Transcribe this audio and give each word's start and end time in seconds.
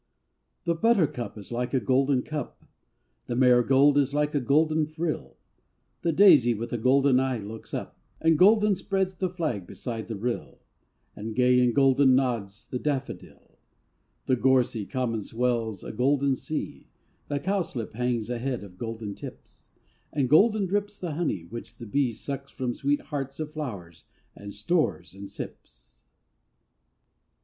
HE 0.65 0.73
buttercup 0.73 1.37
is 1.37 1.51
like 1.51 1.75
a 1.75 1.79
golden 1.79 2.23
cup, 2.23 2.65
The 3.27 3.35
marigold 3.35 3.99
is 3.99 4.15
like 4.15 4.33
a 4.33 4.39
golden 4.39 4.87
frill, 4.87 5.37
The 6.01 6.11
daisy 6.11 6.55
with 6.55 6.73
a 6.73 6.79
golden 6.79 7.19
eye 7.19 7.37
looks 7.37 7.71
up, 7.71 7.99
And 8.19 8.35
golden 8.35 8.75
spreads 8.75 9.13
the 9.13 9.29
flag 9.29 9.67
beside 9.67 10.07
the 10.07 10.15
rill, 10.15 10.57
And 11.15 11.35
gay 11.35 11.59
and 11.59 11.75
golden 11.75 12.15
nods 12.15 12.65
the 12.67 12.79
daffodil; 12.79 13.59
The 14.25 14.35
gorsey 14.35 14.87
common 14.87 15.21
swells 15.21 15.83
a 15.83 15.91
golden 15.91 16.35
sea, 16.35 16.87
The 17.27 17.39
cowslip 17.39 17.93
hangs 17.93 18.31
a 18.31 18.39
head 18.39 18.63
of 18.63 18.79
golden 18.79 19.13
tips, 19.13 19.69
And 20.11 20.27
golden 20.27 20.65
drips 20.65 20.97
the 20.97 21.11
honey 21.13 21.43
which 21.43 21.75
the 21.77 21.85
bee 21.85 22.11
Sucks 22.11 22.49
from 22.49 22.73
sweet 22.73 23.01
hearts 23.01 23.39
of 23.39 23.53
flowers 23.53 24.03
and 24.35 24.51
stores 24.51 25.13
and 25.13 25.29
sips. 25.29 26.05